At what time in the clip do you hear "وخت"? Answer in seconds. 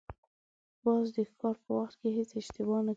1.79-1.99